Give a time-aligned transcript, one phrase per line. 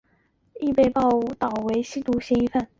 [0.59, 2.67] 亦被报导为吸毒嫌疑犯。